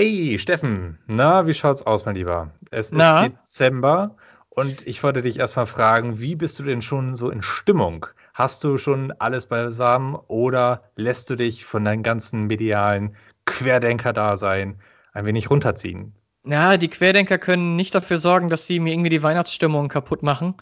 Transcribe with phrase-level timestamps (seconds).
[0.00, 2.52] Hey Steffen, na, wie schaut's aus, mein Lieber?
[2.70, 4.16] Es ist Dezember
[4.48, 8.06] und ich wollte dich erstmal fragen, wie bist du denn schon so in Stimmung?
[8.32, 13.14] Hast du schon alles beisammen oder lässt du dich von deinem ganzen medialen
[13.44, 14.80] Querdenker-Dasein
[15.12, 16.14] ein wenig runterziehen?
[16.46, 20.54] Ja, die Querdenker können nicht dafür sorgen, dass sie mir irgendwie die Weihnachtsstimmung kaputt machen.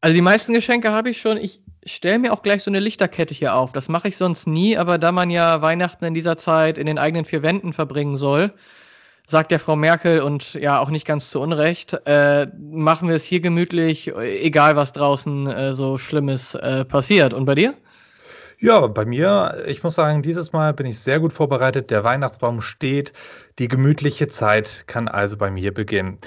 [0.00, 1.38] Also die meisten Geschenke habe ich schon.
[1.38, 3.72] Ich stelle mir auch gleich so eine Lichterkette hier auf.
[3.72, 6.98] Das mache ich sonst nie, aber da man ja Weihnachten in dieser Zeit in den
[6.98, 8.52] eigenen vier Wänden verbringen soll,
[9.26, 13.24] sagt der Frau Merkel und ja auch nicht ganz zu Unrecht, äh, machen wir es
[13.24, 17.32] hier gemütlich, egal was draußen äh, so Schlimmes äh, passiert.
[17.32, 17.74] Und bei dir?
[18.58, 21.90] Ja, bei mir, ich muss sagen, dieses Mal bin ich sehr gut vorbereitet.
[21.90, 23.14] Der Weihnachtsbaum steht.
[23.58, 26.18] Die gemütliche Zeit kann also bei mir beginnen.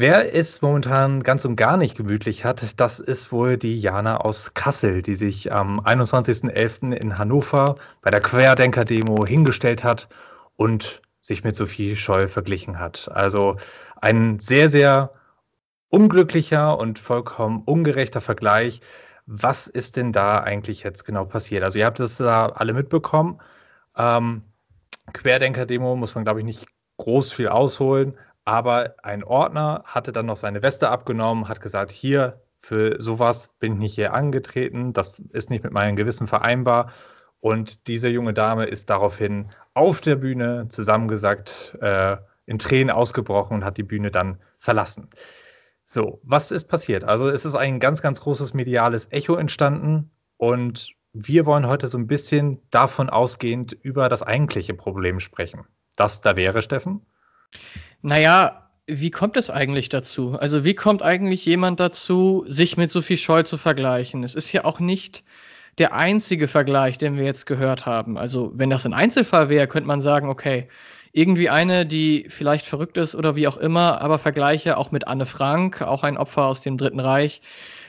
[0.00, 4.54] Wer es momentan ganz und gar nicht gemütlich hat, das ist wohl die Jana aus
[4.54, 6.92] Kassel, die sich am 21.11.
[6.92, 10.08] in Hannover bei der Querdenker-Demo hingestellt hat
[10.54, 13.10] und sich mit Sophie Scholl verglichen hat.
[13.12, 13.56] Also
[14.00, 15.14] ein sehr, sehr
[15.88, 18.80] unglücklicher und vollkommen ungerechter Vergleich.
[19.26, 21.64] Was ist denn da eigentlich jetzt genau passiert?
[21.64, 23.40] Also ihr habt es da alle mitbekommen.
[23.96, 24.42] Ähm,
[25.12, 28.16] Querdenker-Demo muss man, glaube ich, nicht groß viel ausholen.
[28.48, 33.74] Aber ein Ordner hatte dann noch seine Weste abgenommen, hat gesagt, hier, für sowas bin
[33.74, 36.90] ich nicht hier angetreten, das ist nicht mit meinem Gewissen vereinbar.
[37.40, 43.64] Und diese junge Dame ist daraufhin auf der Bühne zusammengesagt, äh, in Tränen ausgebrochen und
[43.66, 45.10] hat die Bühne dann verlassen.
[45.84, 47.04] So, was ist passiert?
[47.04, 51.98] Also es ist ein ganz, ganz großes mediales Echo entstanden und wir wollen heute so
[51.98, 55.66] ein bisschen davon ausgehend über das eigentliche Problem sprechen.
[55.96, 57.02] Das da wäre, Steffen?
[58.02, 60.38] Naja, wie kommt es eigentlich dazu?
[60.38, 64.24] Also wie kommt eigentlich jemand dazu, sich mit Sophie Scholl zu vergleichen?
[64.24, 65.24] Es ist ja auch nicht
[65.76, 68.18] der einzige Vergleich, den wir jetzt gehört haben.
[68.18, 70.68] Also wenn das ein Einzelfall wäre, könnte man sagen, okay,
[71.12, 75.26] irgendwie eine, die vielleicht verrückt ist oder wie auch immer, aber Vergleiche auch mit Anne
[75.26, 77.40] Frank, auch ein Opfer aus dem Dritten Reich,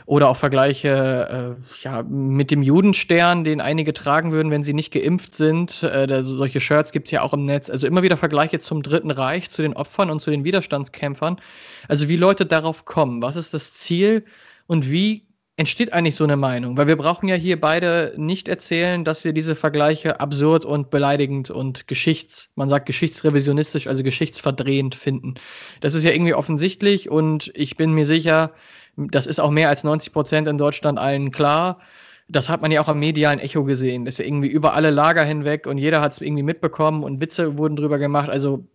[0.09, 4.91] oder auch Vergleiche äh, ja, mit dem Judenstern, den einige tragen würden, wenn sie nicht
[4.91, 5.83] geimpft sind.
[5.83, 7.69] Äh, da, solche Shirts gibt es ja auch im Netz.
[7.69, 11.39] Also immer wieder Vergleiche zum Dritten Reich, zu den Opfern und zu den Widerstandskämpfern.
[11.87, 14.25] Also wie Leute darauf kommen, was ist das Ziel
[14.65, 15.27] und wie
[15.57, 16.75] entsteht eigentlich so eine Meinung?
[16.75, 21.51] Weil wir brauchen ja hier beide nicht erzählen, dass wir diese Vergleiche absurd und beleidigend
[21.51, 25.35] und geschichts, man sagt geschichtsrevisionistisch, also geschichtsverdrehend finden.
[25.81, 28.53] Das ist ja irgendwie offensichtlich und ich bin mir sicher,
[28.95, 31.79] das ist auch mehr als 90 Prozent in Deutschland allen klar.
[32.27, 34.05] Das hat man ja auch am medialen Echo gesehen.
[34.05, 37.21] Das ist ja irgendwie über alle Lager hinweg und jeder hat es irgendwie mitbekommen und
[37.21, 38.29] Witze wurden drüber gemacht.
[38.29, 38.65] Also,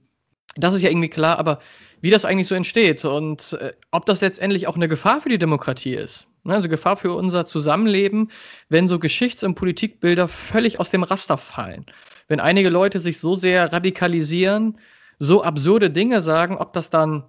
[0.57, 1.61] das ist ja irgendwie klar, aber
[2.01, 5.39] wie das eigentlich so entsteht und äh, ob das letztendlich auch eine Gefahr für die
[5.39, 6.29] Demokratie ist.
[6.45, 6.55] Ne?
[6.55, 8.31] Also Gefahr für unser Zusammenleben,
[8.69, 11.87] wenn so Geschichts- und Politikbilder völlig aus dem Raster fallen.
[12.29, 14.79] Wenn einige Leute sich so sehr radikalisieren,
[15.19, 17.25] so absurde Dinge sagen, ob das dann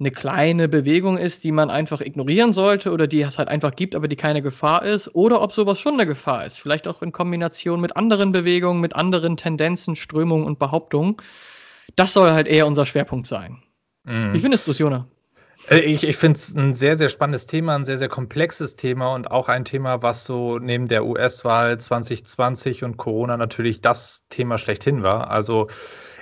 [0.00, 3.94] eine kleine Bewegung ist, die man einfach ignorieren sollte oder die es halt einfach gibt,
[3.94, 6.58] aber die keine Gefahr ist, oder ob sowas schon eine Gefahr ist.
[6.58, 11.16] Vielleicht auch in Kombination mit anderen Bewegungen, mit anderen Tendenzen, Strömungen und Behauptungen.
[11.94, 13.62] Das soll halt eher unser Schwerpunkt sein.
[14.04, 14.34] Mhm.
[14.34, 15.06] Wie findest du es, Jona?
[15.70, 19.14] Äh, ich, ich finde es ein sehr, sehr spannendes Thema, ein sehr, sehr komplexes Thema
[19.14, 24.58] und auch ein Thema, was so neben der US-Wahl 2020 und Corona natürlich das Thema
[24.58, 25.30] schlechthin war.
[25.30, 25.68] Also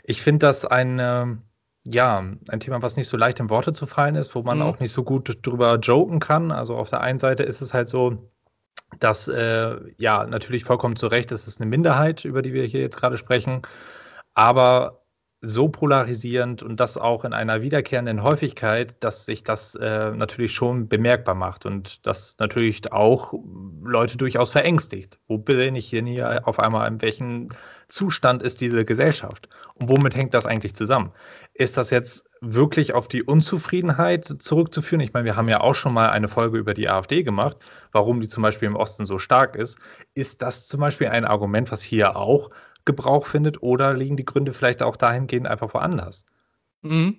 [0.04, 1.38] ich finde das eine
[1.84, 4.64] ja, ein Thema, was nicht so leicht in Worte zu fallen ist, wo man mhm.
[4.64, 6.52] auch nicht so gut drüber joken kann.
[6.52, 8.30] Also auf der einen Seite ist es halt so,
[9.00, 12.80] dass äh, ja natürlich vollkommen zu Recht, es ist eine Minderheit, über die wir hier
[12.80, 13.62] jetzt gerade sprechen,
[14.34, 15.01] aber
[15.44, 20.86] so polarisierend und das auch in einer wiederkehrenden Häufigkeit, dass sich das äh, natürlich schon
[20.86, 23.34] bemerkbar macht und das natürlich auch
[23.82, 25.18] Leute durchaus verängstigt.
[25.26, 27.48] Wo bin ich denn hier auf einmal, in welchem
[27.88, 29.48] Zustand ist diese Gesellschaft?
[29.74, 31.10] Und womit hängt das eigentlich zusammen?
[31.54, 35.00] Ist das jetzt wirklich auf die Unzufriedenheit zurückzuführen?
[35.00, 37.56] Ich meine, wir haben ja auch schon mal eine Folge über die AfD gemacht,
[37.90, 39.76] warum die zum Beispiel im Osten so stark ist.
[40.14, 42.50] Ist das zum Beispiel ein Argument, was hier auch
[42.84, 46.26] Gebrauch findet oder liegen die Gründe vielleicht auch dahingehend einfach woanders?
[46.82, 47.16] Mhm.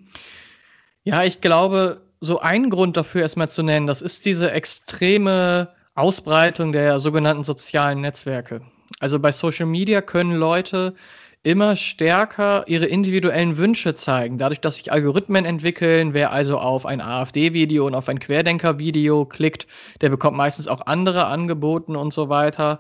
[1.04, 6.72] Ja, ich glaube, so einen Grund dafür erstmal zu nennen, das ist diese extreme Ausbreitung
[6.72, 8.62] der sogenannten sozialen Netzwerke.
[9.00, 10.96] Also bei Social Media können Leute
[11.44, 14.38] immer stärker ihre individuellen Wünsche zeigen.
[14.38, 19.68] Dadurch, dass sich Algorithmen entwickeln, wer also auf ein AfD-Video und auf ein Querdenker-Video klickt,
[20.00, 22.80] der bekommt meistens auch andere angeboten und so weiter.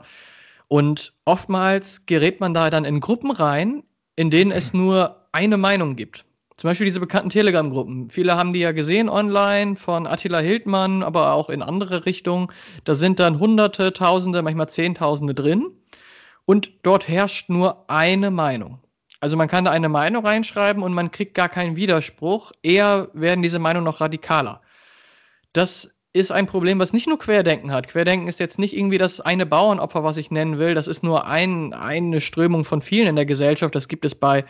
[0.73, 3.83] Und oftmals gerät man da dann in Gruppen rein,
[4.15, 6.25] in denen es nur eine Meinung gibt.
[6.57, 8.09] Zum Beispiel diese bekannten Telegram-Gruppen.
[8.09, 12.47] Viele haben die ja gesehen online von Attila Hildmann, aber auch in andere Richtungen.
[12.85, 15.67] Da sind dann Hunderte, Tausende, manchmal Zehntausende drin.
[16.45, 18.79] Und dort herrscht nur eine Meinung.
[19.19, 22.51] Also man kann da eine Meinung reinschreiben und man kriegt gar keinen Widerspruch.
[22.63, 24.63] Eher werden diese Meinungen noch radikaler.
[25.53, 27.87] Das ist ein Problem, was nicht nur Querdenken hat.
[27.87, 30.75] Querdenken ist jetzt nicht irgendwie das eine Bauernopfer, was ich nennen will.
[30.75, 33.73] Das ist nur ein, eine Strömung von vielen in der Gesellschaft.
[33.73, 34.45] Das gibt es bei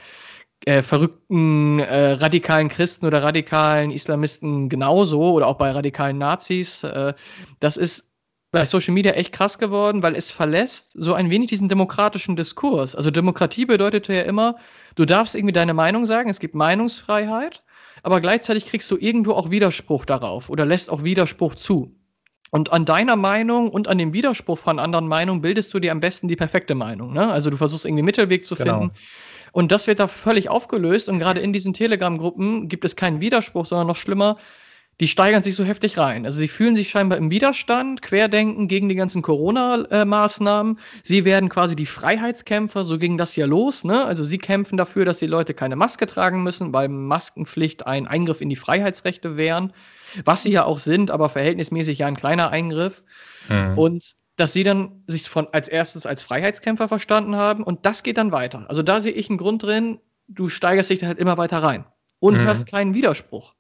[0.66, 6.84] äh, verrückten äh, radikalen Christen oder radikalen Islamisten genauso oder auch bei radikalen Nazis.
[6.84, 7.14] Äh,
[7.62, 8.14] das ist
[8.52, 12.96] bei Social Media echt krass geworden, weil es verlässt so ein wenig diesen demokratischen Diskurs.
[12.96, 14.58] Also Demokratie bedeutete ja immer,
[14.96, 17.63] du darfst irgendwie deine Meinung sagen, es gibt Meinungsfreiheit,
[18.04, 21.96] aber gleichzeitig kriegst du irgendwo auch Widerspruch darauf oder lässt auch Widerspruch zu.
[22.52, 26.02] Und an deiner Meinung und an dem Widerspruch von anderen Meinungen bildest du dir am
[26.02, 27.14] besten die perfekte Meinung.
[27.14, 27.32] Ne?
[27.32, 28.80] Also du versuchst irgendwie Mittelweg zu genau.
[28.80, 28.96] finden.
[29.54, 31.10] Und das wird da völlig aufgelöst.
[31.10, 34.38] Und gerade in diesen Telegram-Gruppen gibt es keinen Widerspruch, sondern noch schlimmer,
[35.00, 36.26] die steigern sich so heftig rein.
[36.26, 40.80] Also sie fühlen sich scheinbar im Widerstand, querdenken gegen die ganzen Corona-Maßnahmen.
[41.02, 43.84] Sie werden quasi die Freiheitskämpfer, so ging das ja los.
[43.84, 44.06] Ne?
[44.06, 48.40] Also sie kämpfen dafür, dass die Leute keine Maske tragen müssen, weil Maskenpflicht ein Eingriff
[48.40, 49.74] in die Freiheitsrechte wären,
[50.26, 53.04] was sie ja auch sind, aber verhältnismäßig ja ein kleiner Eingriff.
[53.50, 53.78] Mhm.
[53.78, 58.18] Und dass sie dann sich von als erstes als Freiheitskämpfer verstanden haben und das geht
[58.18, 58.66] dann weiter.
[58.68, 61.86] Also da sehe ich einen Grund drin, du steigerst dich halt immer weiter rein
[62.20, 62.48] und mhm.
[62.48, 63.54] hast keinen Widerspruch.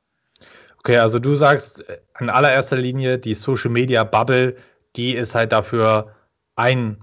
[0.85, 4.57] Okay, also du sagst äh, in allererster Linie, die Social Media Bubble,
[4.97, 6.13] die ist halt dafür
[6.55, 6.97] ein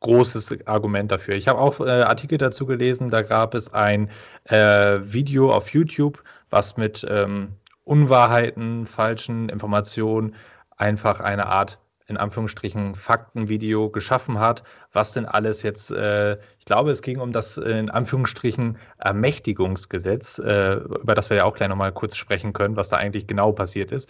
[0.00, 1.34] großes Argument dafür.
[1.34, 4.10] Ich habe auch äh, Artikel dazu gelesen, da gab es ein
[4.44, 7.52] äh, Video auf YouTube, was mit ähm,
[7.84, 10.34] Unwahrheiten, falschen Informationen
[10.78, 14.62] einfach eine Art in Anführungsstrichen Faktenvideo geschaffen hat,
[14.92, 20.38] was denn alles jetzt, äh, ich glaube, es ging um das äh, in Anführungsstrichen Ermächtigungsgesetz,
[20.38, 23.52] äh, über das wir ja auch gleich nochmal kurz sprechen können, was da eigentlich genau
[23.52, 24.08] passiert ist.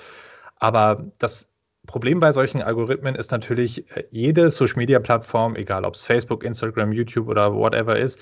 [0.57, 1.51] Aber das
[1.87, 7.29] Problem bei solchen Algorithmen ist natürlich, äh, jede Social-Media-Plattform, egal ob es Facebook, Instagram, YouTube
[7.29, 8.21] oder whatever ist,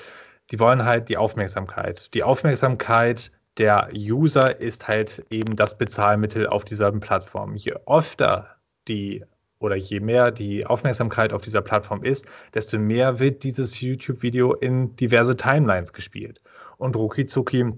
[0.50, 2.12] die wollen halt die Aufmerksamkeit.
[2.15, 7.55] Die Aufmerksamkeit der User ist halt eben das Bezahlmittel auf dieser Plattform.
[7.56, 8.56] Je öfter
[8.88, 9.25] die
[9.59, 14.97] oder je mehr die Aufmerksamkeit auf dieser Plattform ist, desto mehr wird dieses YouTube-Video in
[14.97, 16.41] diverse Timelines gespielt.
[16.77, 17.73] Und Rukizuki,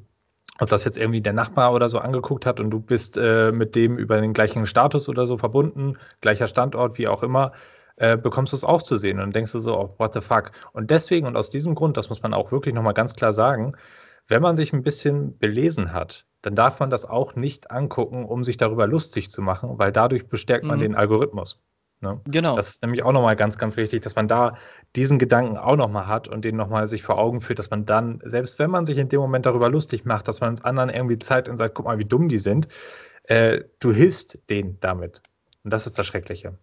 [0.59, 3.77] ob das jetzt irgendwie der Nachbar oder so angeguckt hat und du bist äh, mit
[3.77, 7.53] dem über den gleichen Status oder so verbunden, gleicher Standort, wie auch immer,
[7.97, 10.53] äh, bekommst du es auch zu sehen und denkst du so, oh, what the fuck.
[10.73, 13.75] Und deswegen und aus diesem Grund, das muss man auch wirklich nochmal ganz klar sagen,
[14.29, 18.45] wenn man sich ein bisschen belesen hat, dann darf man das auch nicht angucken, um
[18.45, 20.83] sich darüber lustig zu machen, weil dadurch bestärkt man mhm.
[20.83, 21.61] den Algorithmus.
[22.07, 22.21] Ne?
[22.27, 22.57] Genau.
[22.57, 24.57] Das ist nämlich auch nochmal ganz, ganz wichtig, dass man da
[24.95, 28.21] diesen Gedanken auch nochmal hat und den nochmal sich vor Augen führt, dass man dann,
[28.25, 31.19] selbst wenn man sich in dem Moment darüber lustig macht, dass man uns anderen irgendwie
[31.19, 32.69] zeigt und sagt, guck mal, wie dumm die sind,
[33.25, 35.21] äh, du hilfst denen damit.
[35.65, 36.57] Und das ist das Schreckliche.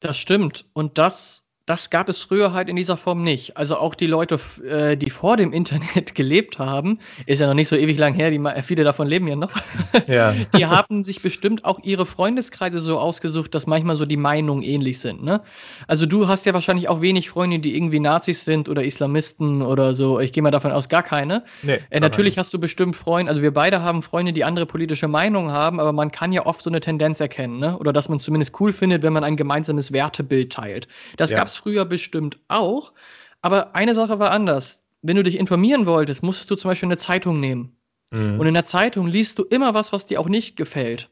[0.00, 0.66] Das stimmt.
[0.72, 1.39] Und das
[1.70, 3.56] das gab es früher halt in dieser Form nicht.
[3.56, 7.68] Also auch die Leute, äh, die vor dem Internet gelebt haben, ist ja noch nicht
[7.68, 9.52] so ewig lang her, die, viele davon leben ja noch,
[10.08, 10.34] ja.
[10.56, 14.98] die haben sich bestimmt auch ihre Freundeskreise so ausgesucht, dass manchmal so die Meinungen ähnlich
[14.98, 15.22] sind.
[15.22, 15.42] Ne?
[15.86, 19.94] Also du hast ja wahrscheinlich auch wenig Freunde, die irgendwie Nazis sind oder Islamisten oder
[19.94, 20.18] so.
[20.18, 21.44] Ich gehe mal davon aus, gar keine.
[21.62, 25.06] Nee, äh, natürlich hast du bestimmt Freunde, also wir beide haben Freunde, die andere politische
[25.06, 27.78] Meinungen haben, aber man kann ja oft so eine Tendenz erkennen, ne?
[27.78, 30.88] oder dass man zumindest cool findet, wenn man ein gemeinsames Wertebild teilt.
[31.16, 31.36] Das ja.
[31.38, 32.92] gab es früher bestimmt auch.
[33.42, 34.82] Aber eine Sache war anders.
[35.02, 37.76] Wenn du dich informieren wolltest, musstest du zum Beispiel eine Zeitung nehmen.
[38.10, 38.40] Mhm.
[38.40, 41.08] Und in der Zeitung liest du immer was, was dir auch nicht gefällt.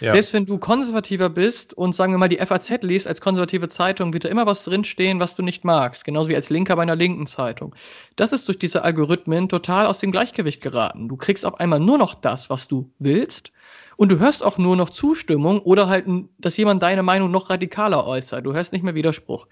[0.00, 0.12] Ja.
[0.12, 4.12] Selbst wenn du konservativer bist und sagen wir mal die FAZ liest als konservative Zeitung,
[4.12, 6.04] wird da immer was drinstehen, was du nicht magst.
[6.04, 7.74] Genauso wie als Linker bei einer linken Zeitung.
[8.16, 11.08] Das ist durch diese Algorithmen total aus dem Gleichgewicht geraten.
[11.08, 13.52] Du kriegst auf einmal nur noch das, was du willst.
[13.96, 16.06] Und du hörst auch nur noch Zustimmung oder halt,
[16.38, 18.44] dass jemand deine Meinung noch radikaler äußert.
[18.44, 19.46] Du hörst nicht mehr Widerspruch.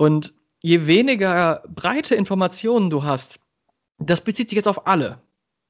[0.00, 3.38] Und je weniger breite Informationen du hast,
[3.98, 5.20] das bezieht sich jetzt auf alle,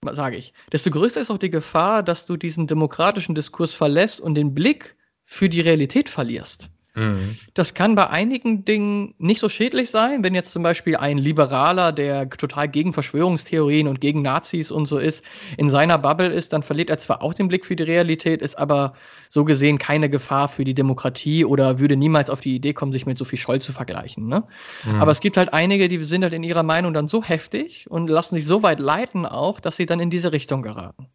[0.05, 4.37] sage ich, desto größer ist auch die Gefahr, dass du diesen demokratischen Diskurs verlässt und
[4.37, 4.95] den Blick
[5.25, 6.71] für die Realität verlierst.
[6.95, 7.37] Mhm.
[7.55, 11.93] Das kann bei einigen Dingen nicht so schädlich sein, wenn jetzt zum Beispiel ein Liberaler,
[11.93, 15.25] der total gegen Verschwörungstheorien und gegen Nazis und so ist,
[15.57, 18.59] in seiner Bubble ist, dann verliert er zwar auch den Blick für die Realität, ist
[18.59, 18.95] aber
[19.29, 23.07] so gesehen keine Gefahr für die Demokratie oder würde niemals auf die Idee kommen, sich
[23.07, 24.27] mit Sophie Scholl zu vergleichen.
[24.27, 24.43] Ne?
[24.85, 25.01] Mhm.
[25.01, 28.09] Aber es gibt halt einige, die sind halt in ihrer Meinung dann so heftig und
[28.09, 31.07] lassen sich so weit leiten auch, dass sie dann in diese Richtung geraten.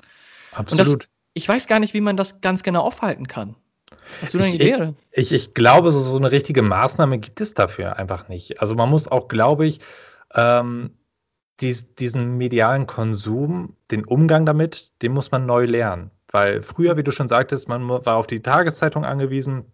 [0.53, 1.03] Absolut.
[1.03, 3.55] Das, ich weiß gar nicht, wie man das ganz genau aufhalten kann.
[4.21, 4.93] Hast du eine ich, Idee?
[5.11, 8.61] Ich, ich, glaube, so, so eine richtige Maßnahme gibt es dafür einfach nicht.
[8.61, 9.79] Also man muss auch, glaube ich,
[10.33, 10.91] ähm,
[11.61, 16.11] dies, diesen medialen Konsum, den Umgang damit, den muss man neu lernen.
[16.31, 19.65] Weil früher, wie du schon sagtest, man war auf die Tageszeitung angewiesen.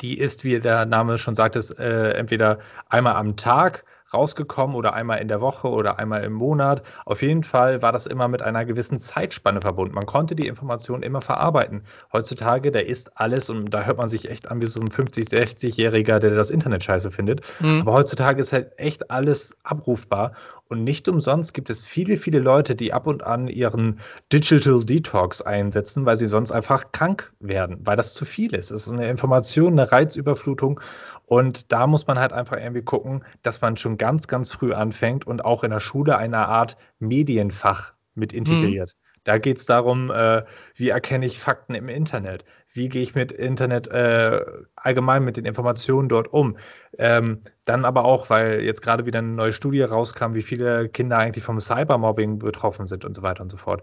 [0.00, 5.18] Die ist, wie der Name schon sagt, äh, entweder einmal am Tag rausgekommen oder einmal
[5.18, 6.82] in der Woche oder einmal im Monat.
[7.04, 9.94] Auf jeden Fall war das immer mit einer gewissen Zeitspanne verbunden.
[9.94, 11.82] Man konnte die Informationen immer verarbeiten.
[12.12, 15.30] Heutzutage, da ist alles und da hört man sich echt an wie so ein 50-,
[15.30, 17.42] 60-Jähriger, der das Internet scheiße findet.
[17.60, 17.82] Mhm.
[17.82, 20.32] Aber heutzutage ist halt echt alles abrufbar
[20.72, 24.00] und nicht umsonst gibt es viele, viele Leute, die ab und an ihren
[24.32, 28.70] Digital Detox einsetzen, weil sie sonst einfach krank werden, weil das zu viel ist.
[28.70, 30.80] Es ist eine Information, eine Reizüberflutung.
[31.26, 35.26] Und da muss man halt einfach irgendwie gucken, dass man schon ganz, ganz früh anfängt
[35.26, 38.94] und auch in der Schule eine Art Medienfach mit integriert.
[38.94, 39.02] Mhm.
[39.24, 40.42] Da geht es darum, äh,
[40.74, 42.44] wie erkenne ich Fakten im Internet?
[42.72, 46.56] Wie gehe ich mit Internet äh, allgemein mit den Informationen dort um?
[46.98, 51.18] Ähm, dann aber auch, weil jetzt gerade wieder eine neue Studie rauskam, wie viele Kinder
[51.18, 53.82] eigentlich vom Cybermobbing betroffen sind und so weiter und so fort.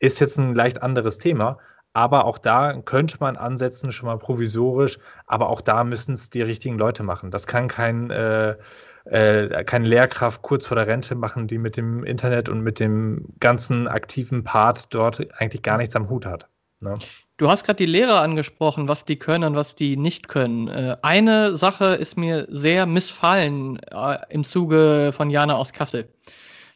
[0.00, 1.58] Ist jetzt ein leicht anderes Thema,
[1.92, 6.42] aber auch da könnte man ansetzen, schon mal provisorisch, aber auch da müssen es die
[6.42, 7.30] richtigen Leute machen.
[7.30, 8.56] Das kann kein äh,
[9.04, 13.26] äh, keine Lehrkraft kurz vor der Rente machen, die mit dem Internet und mit dem
[13.40, 16.46] ganzen aktiven Part dort eigentlich gar nichts am Hut hat.
[16.80, 16.98] Ne?
[17.36, 20.68] Du hast gerade die Lehrer angesprochen, was die können und was die nicht können.
[20.68, 26.08] Äh, eine Sache ist mir sehr missfallen äh, im Zuge von Jana aus Kassel.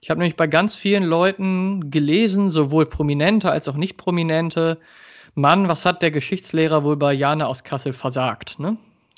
[0.01, 4.79] Ich habe nämlich bei ganz vielen Leuten gelesen, sowohl prominente als auch nicht prominente,
[5.35, 8.59] Mann, was hat der Geschichtslehrer wohl bei Jana aus Kassel versagt?
[8.59, 8.77] Ne?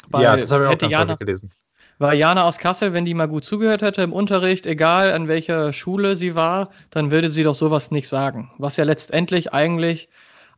[0.08, 1.50] Weil ja, das habe ich auch ganz Jana, gelesen.
[1.98, 5.72] Weil Jana aus Kassel, wenn die mal gut zugehört hätte im Unterricht, egal an welcher
[5.72, 8.50] Schule sie war, dann würde sie doch sowas nicht sagen.
[8.58, 10.08] Was ja letztendlich eigentlich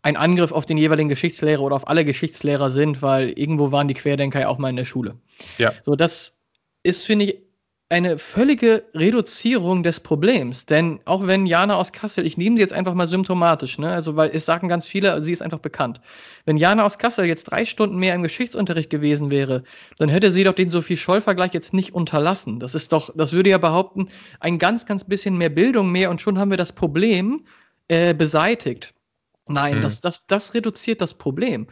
[0.03, 3.95] ein Angriff auf den jeweiligen Geschichtslehrer oder auf alle Geschichtslehrer sind, weil irgendwo waren die
[3.95, 5.17] Querdenker ja auch mal in der Schule.
[5.59, 5.73] Ja.
[5.85, 6.39] So, das
[6.83, 7.48] ist, finde ich,
[7.91, 10.67] eine völlige Reduzierung des Problems.
[10.67, 13.91] Denn auch wenn Jana aus Kassel, ich nehme sie jetzt einfach mal symptomatisch, ne?
[13.91, 16.01] also weil es sagen ganz viele, sie ist einfach bekannt.
[16.45, 19.65] Wenn Jana aus Kassel jetzt drei Stunden mehr im Geschichtsunterricht gewesen wäre,
[19.97, 22.61] dann hätte sie doch den Sophie Scholl-Vergleich jetzt nicht unterlassen.
[22.61, 24.09] Das ist doch, das würde ja behaupten,
[24.41, 27.47] ein ganz, ganz bisschen mehr Bildung mehr und schon haben wir das Problem
[27.89, 28.93] äh, beseitigt.
[29.47, 29.83] Nein, hm.
[29.83, 31.69] das, das, das reduziert das Problem.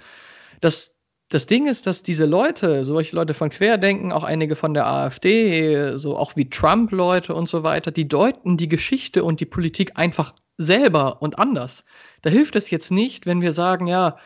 [0.62, 0.95] Das,
[1.28, 5.98] das Ding ist, dass diese Leute, solche Leute von Querdenken, auch einige von der AfD,
[5.98, 10.34] so auch wie Trump-Leute und so weiter, die deuten die Geschichte und die Politik einfach
[10.56, 11.84] selber und anders.
[12.22, 14.16] Da hilft es jetzt nicht, wenn wir sagen, ja,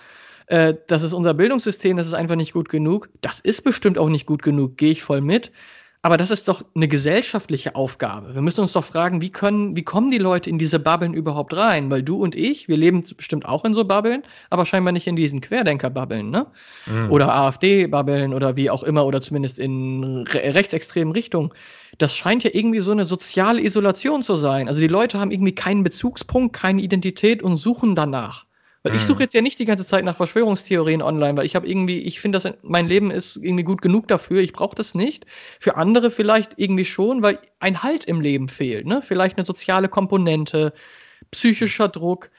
[0.46, 3.08] äh, das ist unser Bildungssystem, das ist einfach nicht gut genug.
[3.22, 5.52] Das ist bestimmt auch nicht gut genug, gehe ich voll mit.
[6.02, 8.34] Aber das ist doch eine gesellschaftliche Aufgabe.
[8.34, 11.54] Wir müssen uns doch fragen, wie können, wie kommen die Leute in diese Bubbeln überhaupt
[11.54, 11.90] rein?
[11.90, 15.14] Weil du und ich, wir leben bestimmt auch in so Bubbeln, aber scheinbar nicht in
[15.14, 16.46] diesen Querdenker-Bubbeln, ne?
[16.86, 17.10] Mhm.
[17.10, 21.50] Oder AfD-Bubbeln oder wie auch immer, oder zumindest in re rechtsextremen Richtungen.
[21.98, 24.68] Das scheint ja irgendwie so eine soziale Isolation zu sein.
[24.68, 28.46] Also die Leute haben irgendwie keinen Bezugspunkt, keine Identität und suchen danach.
[28.82, 29.06] Weil ich mhm.
[29.06, 32.20] suche jetzt ja nicht die ganze Zeit nach Verschwörungstheorien online, weil ich habe irgendwie, ich
[32.20, 34.40] finde, dass mein Leben ist irgendwie gut genug dafür.
[34.40, 35.26] Ich brauche das nicht.
[35.58, 38.86] Für andere vielleicht irgendwie schon, weil ein Halt im Leben fehlt.
[38.86, 39.02] Ne?
[39.02, 40.72] Vielleicht eine soziale Komponente,
[41.30, 42.30] psychischer Druck,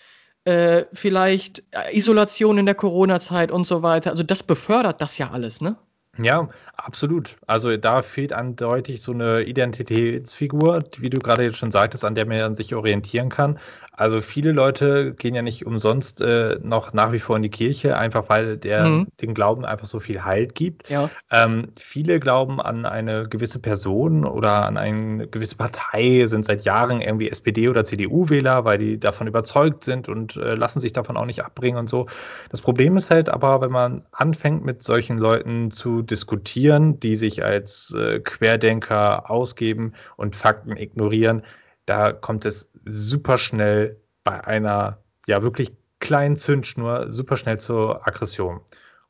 [0.46, 4.10] äh, vielleicht äh, Isolation in der Corona-Zeit und so weiter.
[4.10, 5.78] Also das befördert das ja alles, ne?
[6.18, 7.38] Ja, absolut.
[7.48, 12.26] Also da fehlt eindeutig so eine Identitätsfigur, wie du gerade jetzt schon sagtest, an der
[12.26, 13.60] man sich orientieren kann.
[13.94, 17.98] Also viele Leute gehen ja nicht umsonst äh, noch nach wie vor in die Kirche,
[17.98, 19.08] einfach weil der mhm.
[19.22, 20.90] den Glauben einfach so viel Halt gibt.
[20.90, 21.10] Ja.
[21.30, 27.02] Ähm, viele glauben an eine gewisse Person oder an eine gewisse Partei, sind seit Jahren
[27.02, 31.26] irgendwie SPD oder CDU-Wähler, weil die davon überzeugt sind und äh, lassen sich davon auch
[31.26, 32.08] nicht abbringen und so.
[32.50, 37.44] Das Problem ist halt aber, wenn man anfängt mit solchen Leuten zu diskutieren, die sich
[37.44, 41.44] als äh, Querdenker ausgeben und Fakten ignorieren,
[41.86, 48.62] da kommt es super schnell bei einer ja wirklich kleinen Zündschnur super schnell zur Aggression.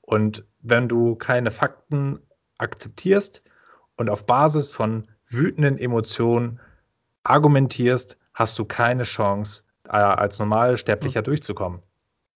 [0.01, 2.19] Und wenn du keine Fakten
[2.57, 3.43] akzeptierst
[3.95, 6.59] und auf Basis von wütenden Emotionen
[7.23, 11.25] argumentierst, hast du keine Chance, äh, als Normalsterblicher mhm.
[11.25, 11.81] durchzukommen.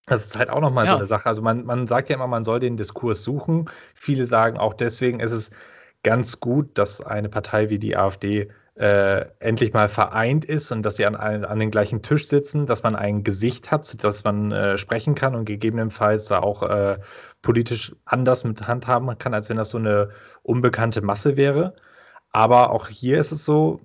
[0.07, 0.91] Das ist halt auch nochmal ja.
[0.91, 1.27] so eine Sache.
[1.27, 3.69] Also man, man sagt ja immer, man soll den Diskurs suchen.
[3.95, 5.51] Viele sagen auch deswegen ist es
[6.03, 10.97] ganz gut, dass eine Partei wie die AfD äh, endlich mal vereint ist und dass
[10.97, 14.77] sie an, an den gleichen Tisch sitzen, dass man ein Gesicht hat, dass man äh,
[14.77, 16.99] sprechen kann und gegebenenfalls da auch äh,
[17.41, 20.09] politisch anders mit handhaben kann, als wenn das so eine
[20.43, 21.73] unbekannte Masse wäre.
[22.31, 23.79] Aber auch hier ist es so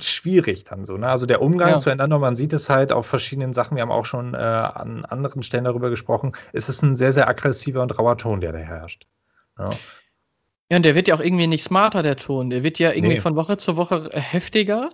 [0.00, 0.96] schwierig dann so.
[0.96, 1.08] Ne?
[1.08, 1.78] Also der Umgang ja.
[1.78, 5.42] zueinander, man sieht es halt auf verschiedenen Sachen, wir haben auch schon äh, an anderen
[5.42, 9.06] Stellen darüber gesprochen, es ist ein sehr, sehr aggressiver und rauer Ton, der da herrscht.
[9.58, 9.70] Ja.
[10.70, 12.48] Ja, und der wird ja auch irgendwie nicht smarter, der Ton.
[12.48, 13.20] Der wird ja irgendwie nee.
[13.20, 14.90] von Woche zu Woche heftiger.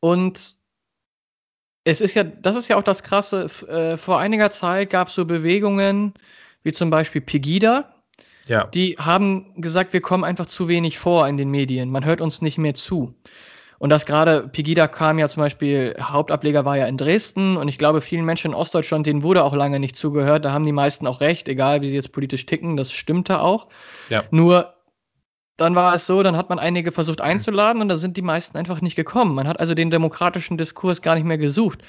[0.00, 0.56] Und
[1.84, 3.50] es ist ja, das ist ja auch das Krasse.
[3.68, 6.14] Äh, vor einiger Zeit gab es so Bewegungen
[6.62, 7.94] wie zum Beispiel Pegida.
[8.46, 8.64] Ja.
[8.68, 11.90] Die haben gesagt, wir kommen einfach zu wenig vor in den Medien.
[11.90, 13.14] Man hört uns nicht mehr zu.
[13.78, 17.78] Und das gerade, Pegida kam ja zum Beispiel, Hauptableger war ja in Dresden und ich
[17.78, 20.44] glaube, vielen Menschen in Ostdeutschland, denen wurde auch lange nicht zugehört.
[20.44, 23.66] Da haben die meisten auch recht, egal wie sie jetzt politisch ticken, das stimmte auch.
[24.08, 24.24] Ja.
[24.30, 24.74] Nur
[25.56, 28.56] dann war es so, dann hat man einige versucht einzuladen und da sind die meisten
[28.56, 29.34] einfach nicht gekommen.
[29.34, 31.80] Man hat also den demokratischen Diskurs gar nicht mehr gesucht.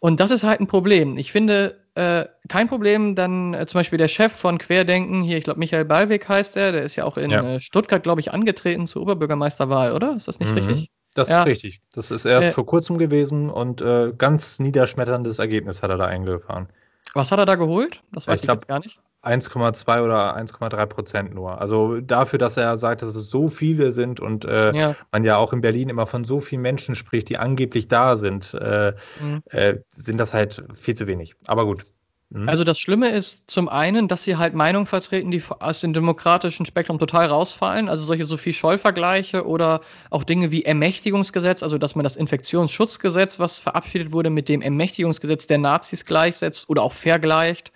[0.00, 1.16] Und das ist halt ein Problem.
[1.16, 5.44] Ich finde äh, kein Problem, dann äh, zum Beispiel der Chef von Querdenken, hier, ich
[5.44, 7.54] glaube Michael Ballweg heißt der, der ist ja auch in ja.
[7.54, 10.16] äh, Stuttgart, glaube ich, angetreten zur Oberbürgermeisterwahl, oder?
[10.16, 10.58] Ist das nicht mhm.
[10.58, 10.90] richtig?
[11.14, 11.40] Das ja.
[11.40, 11.80] ist richtig.
[11.92, 16.06] Das ist erst äh, vor kurzem gewesen und äh, ganz niederschmetterndes Ergebnis hat er da
[16.06, 16.68] eingefahren.
[17.14, 18.02] Was hat er da geholt?
[18.12, 18.98] Das weiß ich, ich glaub, jetzt gar nicht.
[19.24, 21.60] 1,2 oder 1,3 Prozent nur.
[21.60, 24.96] Also dafür, dass er sagt, dass es so viele sind und äh, ja.
[25.12, 28.52] man ja auch in Berlin immer von so vielen Menschen spricht, die angeblich da sind,
[28.54, 29.42] äh, mhm.
[29.50, 31.36] äh, sind das halt viel zu wenig.
[31.46, 31.84] Aber gut.
[32.34, 32.48] Mhm.
[32.48, 36.66] Also das Schlimme ist zum einen, dass sie halt Meinungen vertreten, die aus dem demokratischen
[36.66, 37.88] Spektrum total rausfallen.
[37.88, 44.12] Also solche Sophie-Scholl-Vergleiche oder auch Dinge wie Ermächtigungsgesetz, also dass man das Infektionsschutzgesetz, was verabschiedet
[44.12, 47.70] wurde, mit dem Ermächtigungsgesetz der Nazis gleichsetzt oder auch vergleicht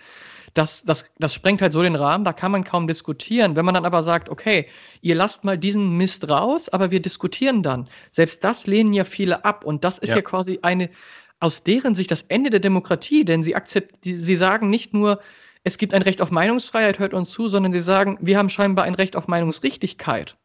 [0.55, 3.55] das, das, das sprengt halt so den Rahmen, da kann man kaum diskutieren.
[3.55, 4.67] Wenn man dann aber sagt, okay,
[5.03, 7.89] ihr lasst mal diesen Mist raus, aber wir diskutieren dann.
[8.11, 10.91] Selbst das lehnen ja viele ab und das ist ja, ja quasi eine,
[11.41, 15.21] aus deren Sicht das Ende der Demokratie, denn sie akzeptieren, sie sagen nicht nur,
[15.65, 18.85] es gibt ein Recht auf Meinungsfreiheit, hört uns zu, sondern sie sagen, wir haben scheinbar
[18.85, 20.37] ein Recht auf Meinungsrichtigkeit.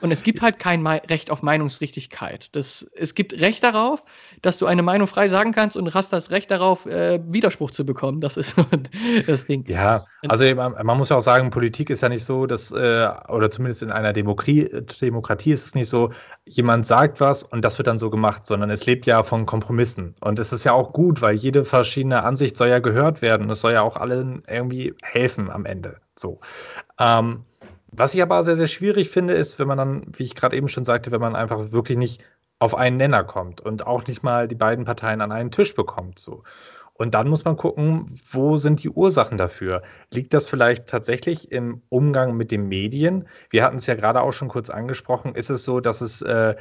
[0.00, 2.48] Und es gibt halt kein Recht auf Meinungsrichtigkeit.
[2.52, 4.02] Das, es gibt Recht darauf,
[4.42, 7.84] dass du eine Meinung frei sagen kannst und hast das Recht darauf, äh, Widerspruch zu
[7.84, 8.20] bekommen.
[8.20, 8.54] Das ist
[9.26, 9.64] das Ding.
[9.68, 13.08] Ja, also man, man, muss ja auch sagen, Politik ist ja nicht so, dass, äh,
[13.28, 14.68] oder zumindest in einer Demokratie,
[15.00, 16.10] Demokratie ist es nicht so,
[16.44, 20.14] jemand sagt was und das wird dann so gemacht, sondern es lebt ja von Kompromissen.
[20.20, 23.50] Und es ist ja auch gut, weil jede verschiedene Ansicht soll ja gehört werden.
[23.50, 25.96] Es soll ja auch allen irgendwie helfen am Ende.
[26.16, 26.40] So.
[26.98, 27.44] Ähm,
[27.90, 30.68] was ich aber sehr, sehr schwierig finde, ist, wenn man dann, wie ich gerade eben
[30.68, 32.22] schon sagte, wenn man einfach wirklich nicht
[32.58, 36.18] auf einen Nenner kommt und auch nicht mal die beiden Parteien an einen Tisch bekommt.
[36.18, 36.42] So.
[36.94, 39.82] Und dann muss man gucken, wo sind die Ursachen dafür?
[40.10, 43.28] Liegt das vielleicht tatsächlich im Umgang mit den Medien?
[43.50, 45.36] Wir hatten es ja gerade auch schon kurz angesprochen.
[45.36, 46.56] Ist es so, dass es äh,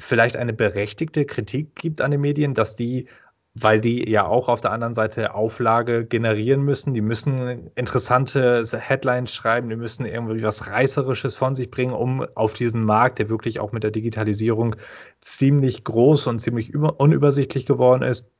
[0.00, 3.08] vielleicht eine berechtigte Kritik gibt an den Medien, dass die
[3.54, 6.92] weil die ja auch auf der anderen Seite Auflage generieren müssen.
[6.92, 12.54] Die müssen interessante Headlines schreiben, die müssen irgendwie was Reißerisches von sich bringen, um auf
[12.54, 14.74] diesen Markt, der wirklich auch mit der Digitalisierung
[15.20, 18.30] ziemlich groß und ziemlich unübersichtlich geworden ist,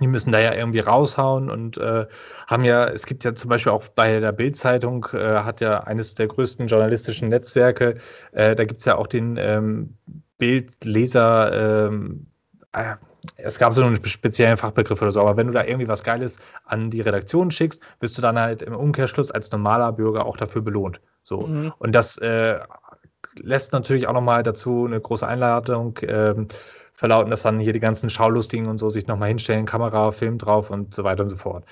[0.00, 2.06] die müssen da ja irgendwie raushauen und äh,
[2.46, 6.14] haben ja, es gibt ja zum Beispiel auch bei der Bild-Zeitung, äh, hat ja eines
[6.14, 7.96] der größten journalistischen Netzwerke,
[8.32, 9.96] äh, da gibt es ja auch den ähm,
[10.38, 12.26] Bildleser, ähm,
[12.72, 12.94] äh,
[13.36, 16.38] es gab so einen speziellen Fachbegriff oder so, aber wenn du da irgendwie was Geiles
[16.64, 20.62] an die Redaktion schickst, wirst du dann halt im Umkehrschluss als normaler Bürger auch dafür
[20.62, 21.00] belohnt.
[21.22, 21.42] So.
[21.42, 21.72] Mhm.
[21.78, 22.60] Und das äh,
[23.34, 26.48] lässt natürlich auch nochmal dazu eine große Einladung ähm,
[26.94, 30.70] verlauten, dass dann hier die ganzen Schaulustigen und so sich nochmal hinstellen, Kamera, Film drauf
[30.70, 31.64] und so weiter und so fort.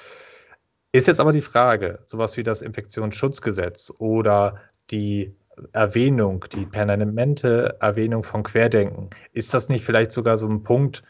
[0.93, 5.35] Ist jetzt aber die Frage, sowas wie das Infektionsschutzgesetz oder die
[5.73, 11.03] Erwähnung, die permanente Erwähnung von Querdenken, ist das nicht vielleicht sogar so ein Punkt,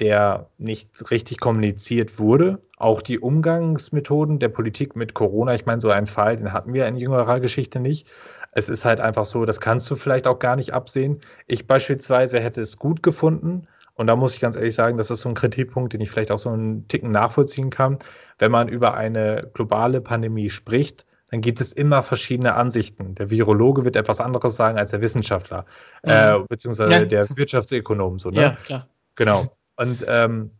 [0.00, 2.60] der nicht richtig kommuniziert wurde.
[2.76, 6.86] Auch die Umgangsmethoden der Politik mit Corona, ich meine, so einen Fall, den hatten wir
[6.86, 8.08] in jüngerer Geschichte nicht.
[8.52, 11.20] Es ist halt einfach so, das kannst du vielleicht auch gar nicht absehen.
[11.46, 15.20] Ich beispielsweise hätte es gut gefunden, und da muss ich ganz ehrlich sagen, das ist
[15.20, 17.98] so ein Kritikpunkt, den ich vielleicht auch so einen Ticken nachvollziehen kann.
[18.38, 23.14] Wenn man über eine globale Pandemie spricht, dann gibt es immer verschiedene Ansichten.
[23.14, 25.64] Der Virologe wird etwas anderes sagen als der Wissenschaftler,
[26.02, 26.10] mhm.
[26.10, 27.04] äh, beziehungsweise ja.
[27.04, 28.18] der Wirtschaftsökonom.
[28.18, 28.40] So, ne?
[28.40, 28.88] Ja, klar.
[29.14, 29.56] Genau.
[29.76, 30.50] Und ähm,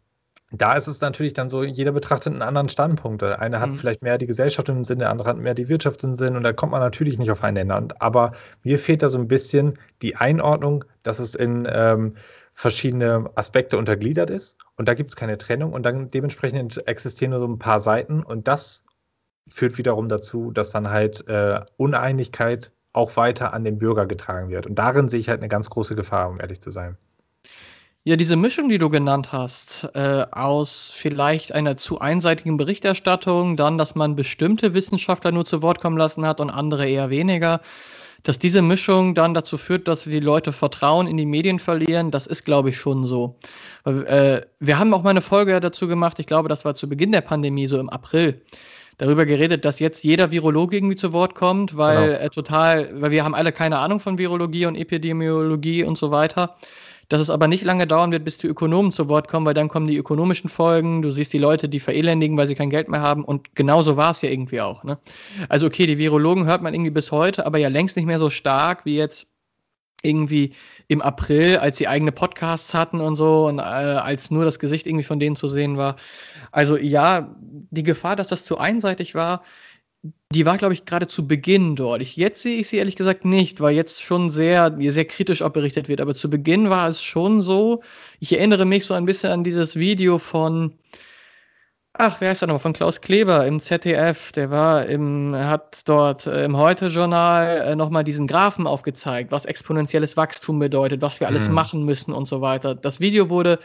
[0.50, 3.22] da ist es natürlich dann so, jeder betrachtet einen anderen Standpunkt.
[3.22, 3.77] Der eine hat mhm.
[3.77, 6.42] vielleicht mehr die Gesellschaft im Sinn, der andere hat mehr die Wirtschaft im Sinn und
[6.42, 7.88] da kommt man natürlich nicht auf einen Nenner.
[7.98, 12.16] Aber mir fehlt da so ein bisschen die Einordnung, dass es in ähm,
[12.53, 17.40] verschiedene Aspekte untergliedert ist und da gibt es keine Trennung und dann dementsprechend existieren nur
[17.40, 18.85] so ein paar Seiten und das
[19.48, 24.66] führt wiederum dazu, dass dann halt äh, Uneinigkeit auch weiter an den Bürger getragen wird.
[24.66, 26.96] Und darin sehe ich halt eine ganz große Gefahr, um ehrlich zu sein.
[28.07, 33.79] Ja, diese Mischung, die du genannt hast, äh, aus vielleicht einer zu einseitigen Berichterstattung, dann,
[33.79, 37.62] dass man bestimmte Wissenschaftler nur zu Wort kommen lassen hat und andere eher weniger,
[38.23, 42.27] dass diese Mischung dann dazu führt, dass die Leute Vertrauen in die Medien verlieren, das
[42.27, 43.37] ist, glaube ich, schon so.
[43.87, 47.11] Äh, wir haben auch mal eine Folge dazu gemacht, ich glaube, das war zu Beginn
[47.11, 48.43] der Pandemie, so im April,
[48.99, 52.19] darüber geredet, dass jetzt jeder Virologe irgendwie zu Wort kommt, weil genau.
[52.19, 56.55] äh, total, weil wir haben alle keine Ahnung von Virologie und Epidemiologie und so weiter
[57.09, 59.69] dass es aber nicht lange dauern wird, bis die Ökonomen zu Wort kommen, weil dann
[59.69, 63.01] kommen die ökonomischen Folgen, du siehst die Leute, die verelendigen, weil sie kein Geld mehr
[63.01, 64.85] haben und genauso war es ja irgendwie auch.
[64.85, 64.99] Ne?
[65.49, 68.31] Also okay, die Virologen hört man irgendwie bis heute, aber ja längst nicht mehr so
[68.31, 69.27] stark wie jetzt
[70.05, 70.53] irgendwie
[70.87, 74.87] im April, als sie eigene Podcasts hatten und so und äh, als nur das Gesicht
[74.87, 75.97] irgendwie von denen zu sehen war.
[76.53, 79.43] Also ja, die Gefahr, dass das zu einseitig war,
[80.33, 82.03] die war, glaube ich, gerade zu Beginn dort.
[82.03, 85.51] Ich, jetzt sehe ich sie ehrlich gesagt nicht, weil jetzt schon sehr, sehr kritisch auch
[85.51, 86.01] berichtet wird.
[86.01, 87.83] Aber zu Beginn war es schon so.
[88.21, 90.79] Ich erinnere mich so ein bisschen an dieses Video von,
[91.95, 92.61] ach, wer ist da nochmal?
[92.61, 94.33] Von Klaus Kleber im ZDF.
[94.33, 100.17] Der war im, hat dort äh, im Heute-Journal äh, nochmal diesen Graphen aufgezeigt, was exponentielles
[100.17, 101.55] Wachstum bedeutet, was wir alles hm.
[101.55, 102.75] machen müssen und so weiter.
[102.75, 103.59] Das Video wurde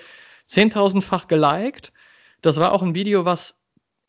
[0.50, 1.92] 10.000-fach geliked.
[2.42, 3.59] Das war auch ein Video, was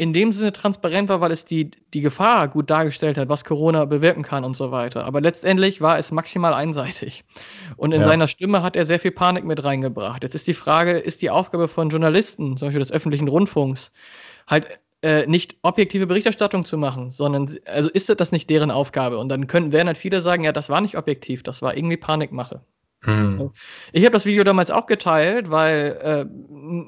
[0.00, 3.84] in dem Sinne transparent war, weil es die, die Gefahr gut dargestellt hat, was Corona
[3.84, 5.04] bewirken kann und so weiter.
[5.04, 7.22] Aber letztendlich war es maximal einseitig.
[7.76, 8.06] Und in ja.
[8.06, 10.22] seiner Stimme hat er sehr viel Panik mit reingebracht.
[10.22, 13.92] Jetzt ist die Frage, ist die Aufgabe von Journalisten, zum Beispiel des öffentlichen Rundfunks,
[14.46, 14.68] halt
[15.02, 19.18] äh, nicht objektive Berichterstattung zu machen, sondern also ist das nicht deren Aufgabe?
[19.18, 21.98] Und dann können, werden halt viele sagen, ja, das war nicht objektiv, das war irgendwie
[21.98, 22.62] Panikmache.
[23.02, 23.50] Hm.
[23.92, 26.26] Ich habe das Video damals auch geteilt, weil äh,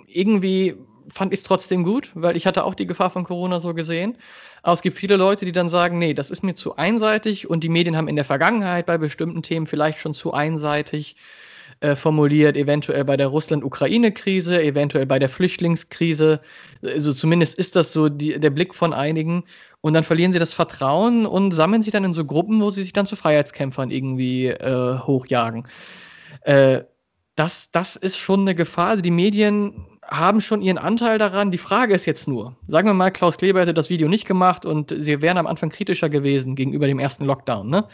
[0.06, 0.76] irgendwie
[1.08, 4.16] fand ich es trotzdem gut, weil ich hatte auch die Gefahr von Corona so gesehen.
[4.62, 7.64] Aber es gibt viele Leute, die dann sagen, nee, das ist mir zu einseitig und
[7.64, 11.16] die Medien haben in der Vergangenheit bei bestimmten Themen vielleicht schon zu einseitig
[11.80, 16.40] äh, formuliert, eventuell bei der Russland-Ukraine-Krise, eventuell bei der Flüchtlingskrise.
[16.82, 19.44] Also zumindest ist das so die, der Blick von einigen.
[19.80, 22.84] Und dann verlieren sie das Vertrauen und sammeln sich dann in so Gruppen, wo sie
[22.84, 25.66] sich dann zu Freiheitskämpfern irgendwie äh, hochjagen.
[26.42, 26.82] Äh,
[27.34, 28.88] das, das ist schon eine Gefahr.
[28.88, 31.50] Also die Medien haben schon ihren Anteil daran.
[31.50, 34.66] Die Frage ist jetzt nur, sagen wir mal, Klaus Kleber hätte das Video nicht gemacht
[34.66, 37.70] und sie wären am Anfang kritischer gewesen gegenüber dem ersten Lockdown.
[37.70, 37.84] Ne?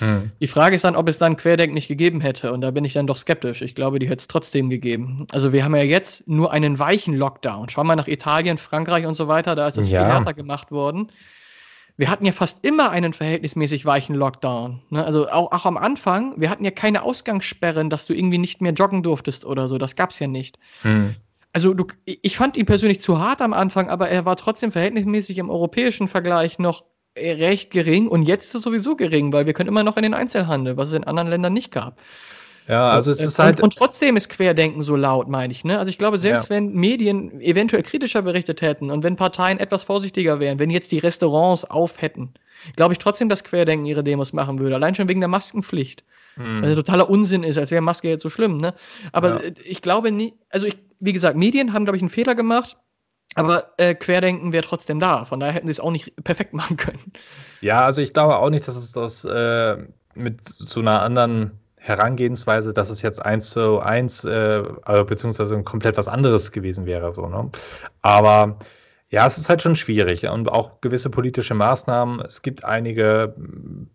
[0.00, 0.32] Hm.
[0.40, 2.52] Die Frage ist dann, ob es dann Querdenken nicht gegeben hätte.
[2.52, 3.62] Und da bin ich dann doch skeptisch.
[3.62, 5.26] Ich glaube, die hätte es trotzdem gegeben.
[5.30, 7.68] Also wir haben ja jetzt nur einen weichen Lockdown.
[7.68, 9.54] Schau mal nach Italien, Frankreich und so weiter.
[9.54, 10.02] Da ist es ja.
[10.02, 11.12] viel härter gemacht worden.
[11.98, 14.80] Wir hatten ja fast immer einen verhältnismäßig weichen Lockdown.
[14.88, 15.04] Ne?
[15.04, 18.72] Also auch, auch am Anfang, wir hatten ja keine Ausgangssperren, dass du irgendwie nicht mehr
[18.72, 19.76] joggen durftest oder so.
[19.76, 20.58] Das gab es ja nicht.
[20.82, 21.16] Hm
[21.52, 25.38] also du, ich fand ihn persönlich zu hart am Anfang, aber er war trotzdem verhältnismäßig
[25.38, 26.84] im europäischen Vergleich noch
[27.16, 30.14] recht gering und jetzt ist es sowieso gering, weil wir können immer noch in den
[30.14, 32.00] Einzelhandel, was es in anderen Ländern nicht gab.
[32.68, 33.60] Ja, also es ist und, halt.
[33.60, 35.64] Und trotzdem ist Querdenken so laut, meine ich.
[35.64, 35.78] Ne?
[35.78, 36.50] Also ich glaube, selbst ja.
[36.50, 40.98] wenn Medien eventuell kritischer berichtet hätten und wenn Parteien etwas vorsichtiger wären, wenn jetzt die
[40.98, 42.34] Restaurants auf hätten,
[42.76, 44.74] glaube ich trotzdem, dass Querdenken ihre Demos machen würde.
[44.74, 46.04] Allein schon wegen der Maskenpflicht.
[46.34, 46.62] Hm.
[46.62, 48.58] Was ja totaler Unsinn ist, als wäre Maske jetzt so schlimm.
[48.58, 48.74] Ne?
[49.12, 49.50] Aber ja.
[49.64, 52.76] ich glaube nie, also ich, wie gesagt, Medien haben, glaube ich, einen Fehler gemacht.
[53.34, 55.24] Aber äh, Querdenken wäre trotzdem da.
[55.24, 57.12] Von daher hätten sie es auch nicht perfekt machen können.
[57.62, 59.76] Ja, also ich glaube auch nicht, dass es das äh,
[60.14, 61.52] mit so einer anderen
[61.88, 67.12] Herangehensweise, dass es jetzt eins zu eins, äh, also beziehungsweise komplett was anderes gewesen wäre.
[67.12, 67.50] So, ne?
[68.02, 68.58] Aber
[69.10, 72.20] ja, es ist halt schon schwierig und auch gewisse politische Maßnahmen.
[72.20, 73.34] Es gibt einige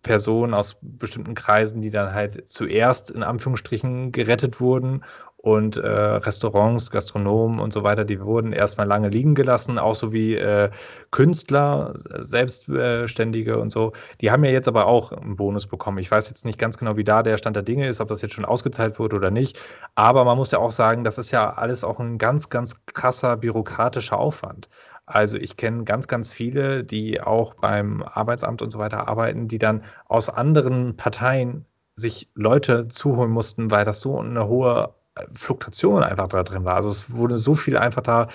[0.02, 5.04] Personen aus bestimmten Kreisen, die dann halt zuerst in Anführungsstrichen gerettet wurden
[5.44, 10.14] und äh, Restaurants, Gastronomen und so weiter, die wurden erstmal lange liegen gelassen, auch so
[10.14, 10.72] wie äh,
[11.12, 13.92] Künstler, Selbstständige und so.
[14.22, 15.98] Die haben ja jetzt aber auch einen Bonus bekommen.
[15.98, 18.22] Ich weiß jetzt nicht ganz genau, wie da der Stand der Dinge ist, ob das
[18.22, 19.60] jetzt schon ausgezahlt wurde oder nicht.
[19.96, 23.36] Aber man muss ja auch sagen, das ist ja alles auch ein ganz, ganz krasser
[23.36, 24.70] bürokratischer Aufwand.
[25.06, 29.60] Also ich kenne ganz, ganz viele, die auch beim Arbeitsamt und so weiter arbeiten, die
[29.60, 31.66] dann aus anderen Parteien
[31.98, 34.94] sich Leute zuholen mussten, weil das so eine hohe
[35.36, 36.76] Fluktuation einfach da drin war.
[36.76, 38.30] Also es wurde so viel einfach da,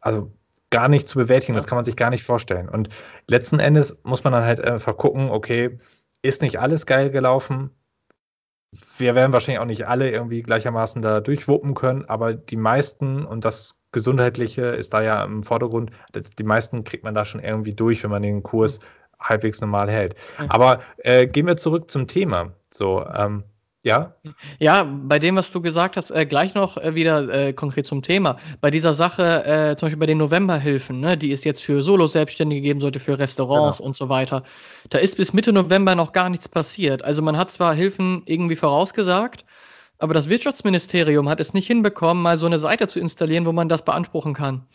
[0.00, 0.30] also
[0.70, 2.68] gar nicht zu bewältigen, das kann man sich gar nicht vorstellen.
[2.68, 2.88] Und
[3.26, 5.80] letzten Endes muss man dann halt einfach gucken, okay,
[6.22, 7.70] ist nicht alles geil gelaufen?
[8.98, 13.44] Wir werden wahrscheinlich auch nicht alle irgendwie gleichermaßen da durchwuppen können, aber die meisten, und
[13.44, 15.90] das Gesundheitliche ist da ja im Vordergrund,
[16.38, 18.78] die meisten kriegt man da schon irgendwie durch, wenn man den Kurs
[19.18, 20.14] halbwegs normal hält.
[20.48, 22.52] Aber äh, gehen wir zurück zum Thema.
[22.72, 23.42] So, ähm,
[23.82, 24.14] ja?
[24.58, 28.02] Ja, bei dem, was du gesagt hast, äh, gleich noch äh, wieder äh, konkret zum
[28.02, 28.36] Thema.
[28.60, 32.60] Bei dieser Sache, äh, zum Beispiel bei den Novemberhilfen, ne, die es jetzt für Solo-Selbstständige
[32.60, 33.88] geben sollte, für Restaurants genau.
[33.88, 34.42] und so weiter,
[34.90, 37.02] da ist bis Mitte November noch gar nichts passiert.
[37.02, 39.44] Also man hat zwar Hilfen irgendwie vorausgesagt,
[39.98, 43.68] aber das Wirtschaftsministerium hat es nicht hinbekommen, mal so eine Seite zu installieren, wo man
[43.68, 44.66] das beanspruchen kann.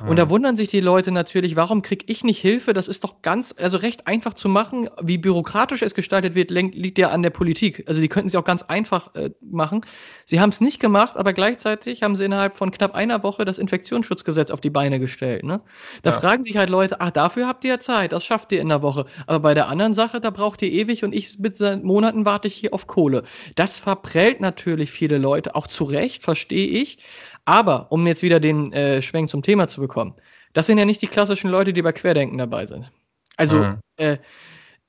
[0.00, 0.08] Mhm.
[0.08, 2.72] Und da wundern sich die Leute natürlich, warum kriege ich nicht Hilfe?
[2.72, 4.88] Das ist doch ganz, also recht einfach zu machen.
[5.00, 7.84] Wie bürokratisch es gestaltet wird, liegt ja an der Politik.
[7.86, 9.84] Also die könnten sie auch ganz einfach äh, machen.
[10.24, 13.58] Sie haben es nicht gemacht, aber gleichzeitig haben sie innerhalb von knapp einer Woche das
[13.58, 15.44] Infektionsschutzgesetz auf die Beine gestellt.
[15.44, 15.60] Ne?
[16.02, 16.20] Da ja.
[16.20, 18.82] fragen sich halt Leute, ach, dafür habt ihr ja Zeit, das schafft ihr in der
[18.82, 19.06] Woche.
[19.26, 22.48] Aber bei der anderen Sache, da braucht ihr ewig und ich mit seit Monaten warte
[22.48, 23.24] ich hier auf Kohle.
[23.54, 26.98] Das verprellt natürlich viele Leute, auch zu Recht, verstehe ich.
[27.44, 30.14] Aber, um jetzt wieder den äh, Schwenk zum Thema zu bekommen,
[30.52, 32.90] das sind ja nicht die klassischen Leute, die bei Querdenken dabei sind.
[33.36, 33.78] Also, mhm.
[33.96, 34.18] äh,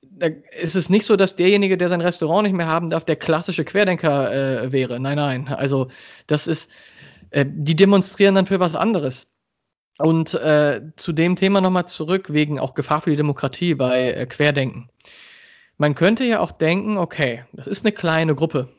[0.01, 0.27] da
[0.59, 3.65] ist es nicht so, dass derjenige, der sein Restaurant nicht mehr haben darf, der klassische
[3.65, 4.99] Querdenker äh, wäre.
[4.99, 5.47] Nein, nein.
[5.47, 5.87] Also,
[6.27, 6.69] das ist,
[7.31, 9.27] äh, die demonstrieren dann für was anderes.
[9.99, 14.25] Und äh, zu dem Thema nochmal zurück, wegen auch Gefahr für die Demokratie bei äh,
[14.25, 14.89] Querdenken.
[15.77, 18.69] Man könnte ja auch denken, okay, das ist eine kleine Gruppe.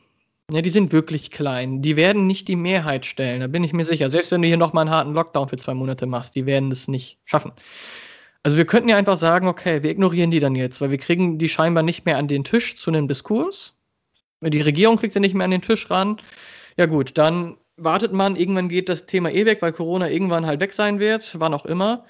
[0.51, 1.81] Ja, die sind wirklich klein.
[1.81, 4.09] Die werden nicht die Mehrheit stellen, da bin ich mir sicher.
[4.11, 6.87] Selbst wenn du hier nochmal einen harten Lockdown für zwei Monate machst, die werden das
[6.87, 7.51] nicht schaffen.
[8.43, 11.39] Also wir könnten ja einfach sagen, okay, wir ignorieren die dann jetzt, weil wir kriegen
[11.39, 13.79] die scheinbar nicht mehr an den Tisch zu einem Diskurs.
[14.41, 16.21] Die Regierung kriegt sie nicht mehr an den Tisch ran.
[16.77, 20.59] Ja gut, dann wartet man, irgendwann geht das Thema eh weg, weil Corona irgendwann halt
[20.59, 22.05] weg sein wird, wann auch immer.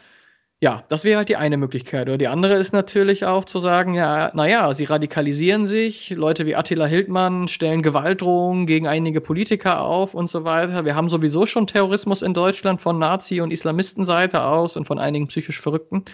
[0.61, 2.07] Ja, das wäre halt die eine Möglichkeit.
[2.07, 6.55] Oder die andere ist natürlich auch zu sagen, ja, naja, sie radikalisieren sich, Leute wie
[6.55, 10.85] Attila Hildmann stellen Gewaltdrohungen gegen einige Politiker auf und so weiter.
[10.85, 15.27] Wir haben sowieso schon Terrorismus in Deutschland von Nazi- und Islamistenseite aus und von einigen
[15.27, 16.05] psychisch Verrückten.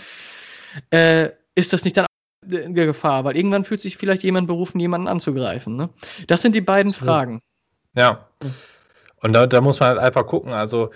[0.89, 2.07] Äh, ist das nicht dann
[2.49, 3.23] eine Gefahr?
[3.23, 5.75] Weil irgendwann fühlt sich vielleicht jemand berufen, jemanden anzugreifen.
[5.75, 5.89] Ne?
[6.25, 7.41] Das sind die beiden Fragen.
[7.95, 8.27] Ja.
[9.21, 10.51] Und da, da muss man halt einfach gucken.
[10.51, 10.89] Also,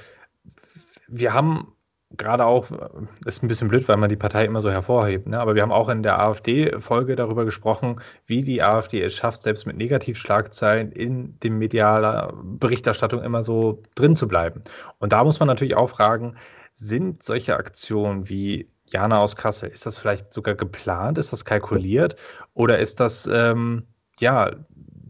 [1.07, 1.74] wir haben
[2.11, 2.89] gerade auch, äh,
[3.25, 5.39] ist ein bisschen blöd, weil man die Partei immer so hervorhebt, ne?
[5.39, 9.65] aber wir haben auch in der AfD-Folge darüber gesprochen, wie die AfD es schafft, selbst
[9.65, 14.63] mit Negativschlagzeilen in dem medialer Berichterstattung immer so drin zu bleiben.
[14.99, 16.35] Und da muss man natürlich auch fragen,
[16.75, 22.15] sind solche Aktionen wie Jana aus Kassel, ist das vielleicht sogar geplant, ist das kalkuliert
[22.53, 23.83] oder ist das, ähm,
[24.19, 24.51] ja,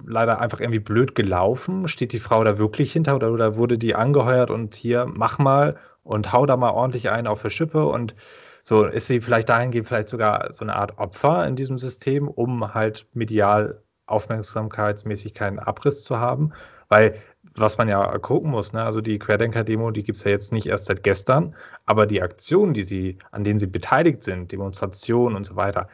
[0.07, 1.87] leider einfach irgendwie blöd gelaufen?
[1.87, 5.77] Steht die Frau da wirklich hinter oder, oder wurde die angeheuert und hier mach mal
[6.05, 8.15] und hau da mal ordentlich ein auf der Schippe und
[8.63, 12.73] so ist sie vielleicht dahingehend vielleicht sogar so eine Art Opfer in diesem System, um
[12.73, 16.51] halt medial aufmerksamkeitsmäßig keinen Abriss zu haben.
[16.89, 17.15] Weil,
[17.55, 20.67] was man ja gucken muss, ne, also die Querdenker-Demo, die gibt es ja jetzt nicht
[20.67, 25.45] erst seit gestern, aber die Aktionen, die sie, an denen sie beteiligt sind, Demonstrationen und
[25.45, 25.87] so weiter,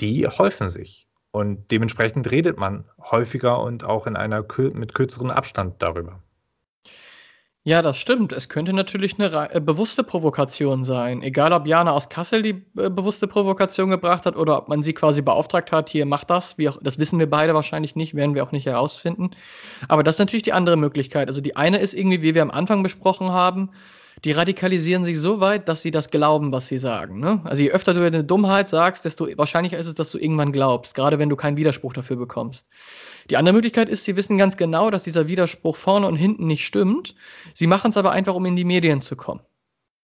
[0.00, 1.06] die häufen sich.
[1.32, 6.20] Und dementsprechend redet man häufiger und auch in einer mit kürzeren Abstand darüber.
[7.62, 8.32] Ja, das stimmt.
[8.32, 11.22] Es könnte natürlich eine äh, bewusste Provokation sein.
[11.22, 14.94] Egal, ob Jana aus Kassel die äh, bewusste Provokation gebracht hat oder ob man sie
[14.94, 16.56] quasi beauftragt hat, hier macht das.
[16.66, 19.32] Auch, das wissen wir beide wahrscheinlich nicht, werden wir auch nicht herausfinden.
[19.88, 21.28] Aber das ist natürlich die andere Möglichkeit.
[21.28, 23.70] Also die eine ist irgendwie, wie wir am Anfang besprochen haben,
[24.24, 27.20] die radikalisieren sich so weit, dass sie das glauben, was sie sagen.
[27.20, 27.42] Ne?
[27.44, 30.94] Also je öfter du eine Dummheit sagst, desto wahrscheinlicher ist es, dass du irgendwann glaubst,
[30.94, 32.66] gerade wenn du keinen Widerspruch dafür bekommst.
[33.30, 36.66] Die andere Möglichkeit ist, sie wissen ganz genau, dass dieser Widerspruch vorne und hinten nicht
[36.66, 37.14] stimmt.
[37.54, 39.40] Sie machen es aber einfach, um in die Medien zu kommen.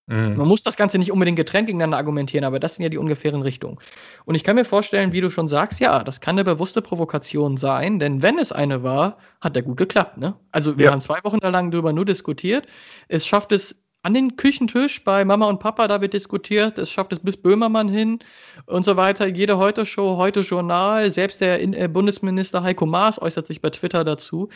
[0.07, 0.37] Mhm.
[0.37, 3.43] Man muss das Ganze nicht unbedingt getrennt gegeneinander argumentieren, aber das sind ja die ungefähren
[3.43, 3.79] Richtungen.
[4.25, 7.57] Und ich kann mir vorstellen, wie du schon sagst, ja, das kann eine bewusste Provokation
[7.57, 10.19] sein, denn wenn es eine war, hat der gut geklappt.
[10.19, 10.35] Ne?
[10.53, 10.93] Also wir ja.
[10.93, 12.67] haben zwei Wochen lang darüber nur diskutiert.
[13.09, 13.75] Es schafft es
[14.07, 17.89] an den Küchentisch bei Mama und Papa, da wird diskutiert, es schafft es bis Böhmermann
[17.89, 18.21] hin
[18.67, 19.27] und so weiter.
[19.27, 24.49] Jede Heute-Show, Heute-Journal, selbst der äh, Bundesminister Heiko Maas äußert sich bei Twitter dazu.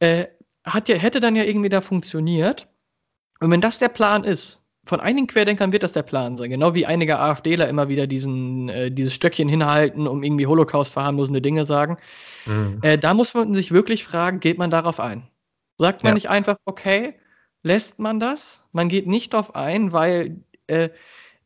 [0.00, 0.26] Äh,
[0.64, 2.68] hat ja, hätte dann ja irgendwie da funktioniert.
[3.40, 6.74] Und wenn das der Plan ist, von einigen Querdenkern wird das der Plan sein, genau
[6.74, 11.64] wie einige AfDler immer wieder diesen, äh, dieses Stöckchen hinhalten, um irgendwie Holocaust verharmlosende Dinge
[11.64, 11.96] sagen.
[12.44, 12.80] Mhm.
[12.82, 15.22] Äh, da muss man sich wirklich fragen, geht man darauf ein?
[15.78, 16.14] Sagt man ja.
[16.16, 17.14] nicht einfach, okay,
[17.64, 18.64] lässt man das.
[18.70, 20.36] Man geht nicht darauf ein, weil
[20.68, 20.90] äh,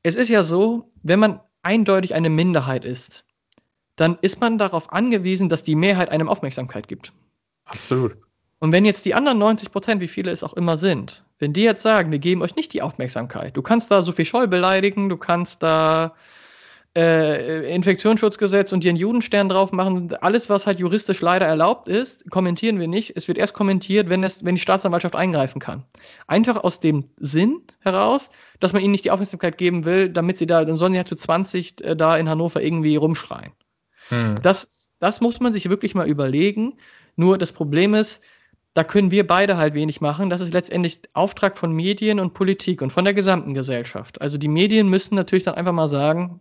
[0.02, 3.24] es ist ja so, wenn man eindeutig eine Minderheit ist,
[3.96, 7.12] dann ist man darauf angewiesen, dass die Mehrheit einem Aufmerksamkeit gibt.
[7.64, 8.18] Absolut.
[8.60, 11.62] Und wenn jetzt die anderen 90 Prozent, wie viele es auch immer sind, wenn die
[11.62, 15.08] jetzt sagen, wir geben euch nicht die Aufmerksamkeit, du kannst da so viel Scholl beleidigen,
[15.08, 16.14] du kannst da
[16.98, 20.12] äh, Infektionsschutzgesetz und dir einen Judenstern drauf machen.
[20.20, 23.16] Alles, was halt juristisch leider erlaubt ist, kommentieren wir nicht.
[23.16, 25.84] Es wird erst kommentiert, wenn, es, wenn die Staatsanwaltschaft eingreifen kann.
[26.26, 30.46] Einfach aus dem Sinn heraus, dass man ihnen nicht die Aufmerksamkeit geben will, damit sie
[30.46, 33.52] da, dann sollen sie halt zu 20 äh, da in Hannover irgendwie rumschreien.
[34.08, 34.40] Hm.
[34.42, 36.78] Das, das muss man sich wirklich mal überlegen.
[37.14, 38.20] Nur das Problem ist,
[38.74, 40.30] da können wir beide halt wenig machen.
[40.30, 44.20] Das ist letztendlich Auftrag von Medien und Politik und von der gesamten Gesellschaft.
[44.20, 46.40] Also die Medien müssen natürlich dann einfach mal sagen,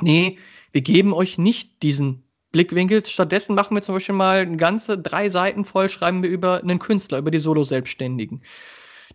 [0.00, 0.38] nee,
[0.72, 3.04] wir geben euch nicht diesen Blickwinkel.
[3.04, 7.18] Stattdessen machen wir zum Beispiel mal ganze drei Seiten voll, schreiben wir über einen Künstler,
[7.18, 8.42] über die Solo-Selbstständigen.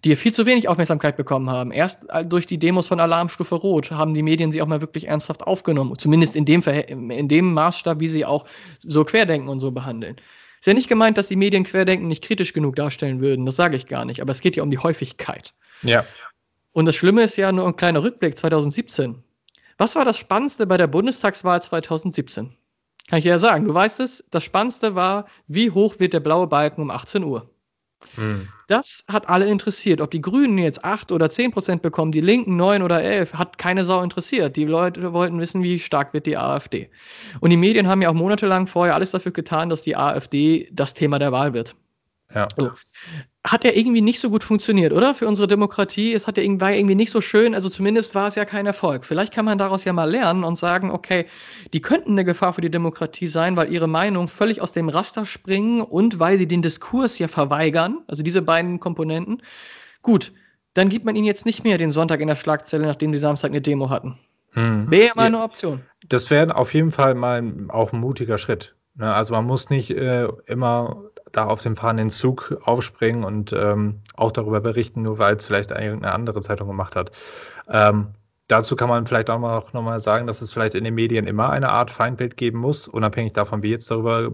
[0.06, 1.72] die viel zu wenig Aufmerksamkeit bekommen haben.
[1.72, 5.08] Erst äh, durch die Demos von Alarmstufe Rot haben die Medien sie auch mal wirklich
[5.08, 5.98] ernsthaft aufgenommen.
[5.98, 8.46] Zumindest in dem, in dem Maßstab, wie sie auch
[8.82, 10.15] so Querdenken und so behandeln.
[10.60, 13.46] Ist ja nicht gemeint, dass die Medien Querdenken nicht kritisch genug darstellen würden.
[13.46, 14.22] Das sage ich gar nicht.
[14.22, 15.54] Aber es geht ja um die Häufigkeit.
[15.84, 16.06] Ja.
[16.72, 19.24] Und das Schlimme ist ja nur ein kleiner Rückblick 2017.
[19.80, 22.54] Was war das Spannendste bei der Bundestagswahl 2017?
[23.08, 23.65] Kann ich ja sagen.
[23.65, 24.24] Du weißt es.
[24.30, 27.50] Das Spannendste war, wie hoch wird der blaue Balken um 18 Uhr?
[28.15, 28.50] Hm.
[28.68, 30.02] Das hat alle interessiert.
[30.02, 33.58] Ob die Grünen jetzt 8 oder 10 Prozent bekommen, die Linken 9 oder 11, hat
[33.58, 34.58] keine Sau interessiert.
[34.58, 36.89] Die Leute wollten wissen, wie stark wird die AfD.
[37.39, 40.94] Und die Medien haben ja auch monatelang vorher alles dafür getan, dass die AfD das
[40.94, 41.76] Thema der Wahl wird.
[42.36, 42.48] Ja.
[42.58, 42.72] So
[43.44, 45.16] hat ja irgendwie nicht so gut funktioniert, oder?
[45.16, 46.14] Für unsere Demokratie.
[46.14, 47.56] Es hat ja irgendwie, war irgendwie nicht so schön.
[47.56, 49.06] Also zumindest war es ja kein Erfolg.
[49.06, 51.26] Vielleicht kann man daraus ja mal lernen und sagen, okay,
[51.74, 55.26] die könnten eine Gefahr für die Demokratie sein, weil ihre Meinung völlig aus dem Raster
[55.26, 58.00] springen und weil sie den Diskurs ja verweigern.
[58.08, 59.42] Also diese beiden Komponenten.
[60.02, 60.34] Gut,
[60.74, 63.52] dann gibt man ihnen jetzt nicht mehr den Sonntag in der Schlagzelle, nachdem sie Samstag
[63.52, 64.18] eine Demo hatten.
[64.52, 64.92] Hm.
[64.92, 65.82] Wäre mal eine Option.
[66.08, 68.76] Das wäre auf jeden Fall mal auch ein mutiger Schritt.
[68.96, 69.14] Ne?
[69.14, 74.32] Also man muss nicht äh, immer da auf den fahrenden Zug aufspringen und ähm, auch
[74.32, 77.12] darüber berichten, nur weil es vielleicht eine andere Zeitung gemacht hat.
[77.70, 78.10] Ähm,
[78.48, 81.28] dazu kann man vielleicht auch noch, noch mal sagen, dass es vielleicht in den Medien
[81.28, 84.32] immer eine Art Feindbild geben muss, unabhängig davon, wie jetzt darüber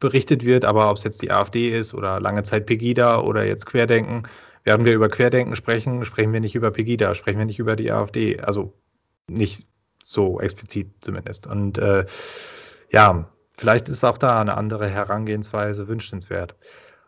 [0.00, 3.66] berichtet wird, aber ob es jetzt die AfD ist oder lange Zeit Pegida oder jetzt
[3.66, 4.24] Querdenken.
[4.64, 7.90] Während wir über Querdenken sprechen, sprechen wir nicht über Pegida, sprechen wir nicht über die
[7.90, 8.40] AfD.
[8.40, 8.74] Also
[9.28, 9.66] nicht
[10.04, 11.46] so explizit zumindest.
[11.46, 12.06] Und äh,
[12.90, 16.54] ja, Vielleicht ist auch da eine andere Herangehensweise wünschenswert.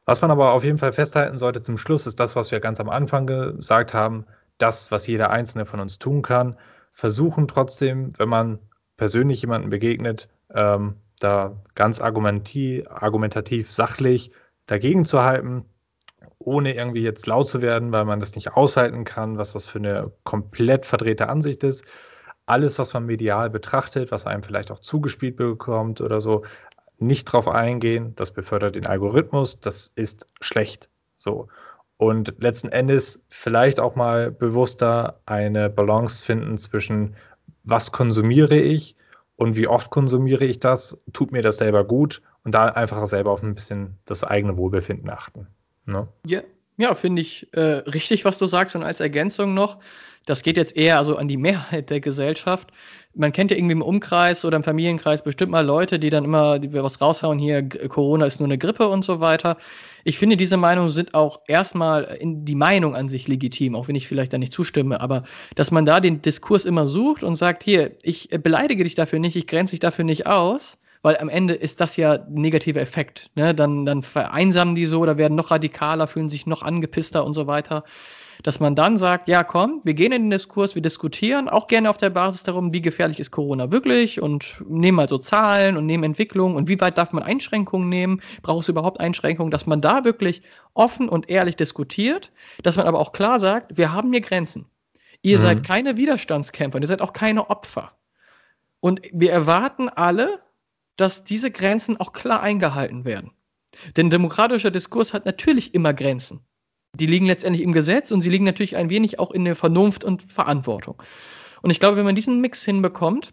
[0.04, 2.80] Was man aber auf jeden Fall festhalten sollte zum Schluss, ist das, was wir ganz
[2.80, 4.26] am Anfang gesagt haben,
[4.58, 6.58] das, was jeder Einzelne von uns tun kann.
[6.92, 8.58] Versuchen trotzdem, wenn man
[8.96, 14.32] persönlich jemanden begegnet, ähm, da ganz argumentativ, argumentativ, sachlich
[14.66, 15.64] dagegen zu halten,
[16.40, 19.78] ohne irgendwie jetzt laut zu werden, weil man das nicht aushalten kann, was das für
[19.78, 21.84] eine komplett verdrehte Ansicht ist
[22.50, 26.44] alles, was man medial betrachtet, was einem vielleicht auch zugespielt bekommt oder so,
[26.98, 28.12] nicht drauf eingehen.
[28.16, 29.60] Das befördert den Algorithmus.
[29.60, 30.88] Das ist schlecht.
[31.18, 31.48] So.
[31.96, 37.14] Und letzten Endes vielleicht auch mal bewusster eine Balance finden zwischen,
[37.62, 38.96] was konsumiere ich
[39.36, 43.30] und wie oft konsumiere ich das, tut mir das selber gut und da einfach selber
[43.30, 45.46] auf ein bisschen das eigene Wohlbefinden achten.
[45.86, 46.08] Ne?
[46.26, 46.42] Ja,
[46.78, 48.76] ja finde ich äh, richtig, was du sagst.
[48.76, 49.78] Und als Ergänzung noch,
[50.26, 52.70] das geht jetzt eher also an die Mehrheit der Gesellschaft.
[53.14, 56.60] Man kennt ja irgendwie im Umkreis oder im Familienkreis bestimmt mal Leute, die dann immer
[56.62, 59.56] was raushauen, hier Corona ist nur eine Grippe und so weiter.
[60.04, 63.96] Ich finde, diese Meinungen sind auch erstmal in die Meinung an sich legitim, auch wenn
[63.96, 65.24] ich vielleicht da nicht zustimme, aber
[65.56, 69.36] dass man da den Diskurs immer sucht und sagt, hier, ich beleidige dich dafür nicht,
[69.36, 73.30] ich grenze dich dafür nicht aus, weil am Ende ist das ja ein negativer Effekt.
[73.34, 73.54] Ne?
[73.54, 77.46] Dann, dann vereinsamen die so oder werden noch radikaler, fühlen sich noch angepisster und so
[77.46, 77.84] weiter
[78.42, 81.90] dass man dann sagt, ja komm, wir gehen in den Diskurs, wir diskutieren auch gerne
[81.90, 85.86] auf der Basis darum, wie gefährlich ist Corona wirklich und nehmen mal so Zahlen und
[85.86, 89.80] nehmen Entwicklungen und wie weit darf man Einschränkungen nehmen, braucht es überhaupt Einschränkungen, dass man
[89.80, 90.42] da wirklich
[90.74, 92.30] offen und ehrlich diskutiert,
[92.62, 94.66] dass man aber auch klar sagt, wir haben hier Grenzen.
[95.22, 95.42] Ihr mhm.
[95.42, 97.92] seid keine Widerstandskämpfer, ihr seid auch keine Opfer.
[98.80, 100.40] Und wir erwarten alle,
[100.96, 103.32] dass diese Grenzen auch klar eingehalten werden.
[103.96, 106.40] Denn demokratischer Diskurs hat natürlich immer Grenzen.
[106.94, 110.04] Die liegen letztendlich im Gesetz und sie liegen natürlich ein wenig auch in der Vernunft
[110.04, 111.02] und Verantwortung.
[111.62, 113.32] Und ich glaube, wenn man diesen Mix hinbekommt,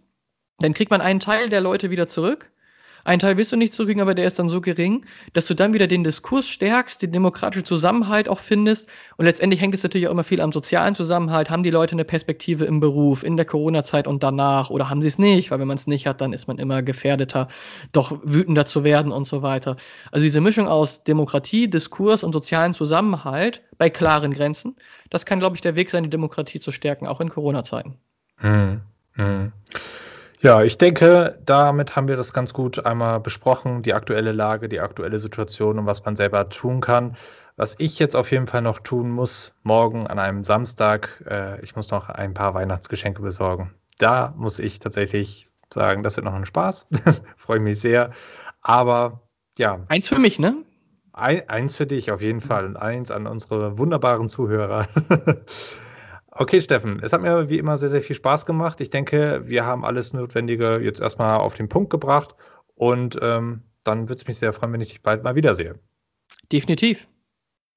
[0.59, 2.51] dann kriegt man einen Teil der Leute wieder zurück
[3.07, 5.73] einen Teil wirst du nicht zurückkriegen, aber der ist dann so gering, dass du dann
[5.73, 8.89] wieder den Diskurs stärkst, den demokratischen Zusammenhalt auch findest.
[9.15, 11.49] Und letztendlich hängt es natürlich auch immer viel am sozialen Zusammenhalt.
[11.49, 14.69] Haben die Leute eine Perspektive im Beruf, in der Corona-Zeit und danach?
[14.69, 15.51] Oder haben sie es nicht?
[15.51, 17.47] Weil wenn man es nicht hat, dann ist man immer gefährdeter,
[17.93, 19.77] doch wütender zu werden und so weiter.
[20.11, 24.75] Also diese Mischung aus Demokratie, Diskurs und sozialen Zusammenhalt bei klaren Grenzen,
[25.09, 27.95] das kann, glaube ich, der Weg sein, die Demokratie zu stärken, auch in Corona-Zeiten.
[28.39, 28.81] Hm,
[29.13, 29.53] hm.
[30.39, 34.79] Ja, ich denke, damit haben wir das ganz gut einmal besprochen, die aktuelle Lage, die
[34.79, 37.17] aktuelle Situation und was man selber tun kann.
[37.55, 41.75] Was ich jetzt auf jeden Fall noch tun muss, morgen an einem Samstag, äh, ich
[41.75, 43.73] muss noch ein paar Weihnachtsgeschenke besorgen.
[43.97, 46.87] Da muss ich tatsächlich sagen, das wird noch ein Spaß.
[47.35, 48.11] Freue mich sehr.
[48.61, 49.21] Aber
[49.57, 49.79] ja.
[49.87, 50.63] Eins für mich, ne?
[51.13, 54.87] Ein, eins für dich auf jeden Fall und eins an unsere wunderbaren Zuhörer.
[56.39, 58.79] Okay, Steffen, es hat mir wie immer sehr, sehr viel Spaß gemacht.
[58.79, 62.35] Ich denke, wir haben alles Notwendige jetzt erstmal auf den Punkt gebracht
[62.75, 65.79] und ähm, dann würde es mich sehr freuen, wenn ich dich bald mal wiedersehe.
[66.51, 67.07] Definitiv.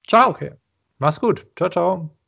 [0.07, 0.29] Ciao.
[0.29, 0.51] Okay.
[0.99, 1.47] Mach's gut.
[1.55, 2.20] Ciao, ciao.